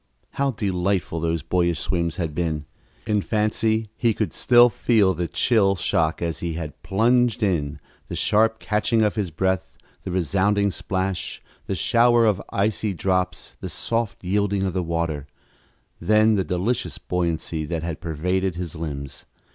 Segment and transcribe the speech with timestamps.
[0.31, 2.65] How delightful those boyish swims had been!
[3.05, 8.15] In fancy he could still feel the chill shock as he had plunged in, the
[8.15, 14.23] sharp catching of his breath, the resounding splash, the shower of icy drops, the soft
[14.23, 15.27] yielding of the water
[15.99, 19.25] then the delicious buoyancy that had pervaded his limbs.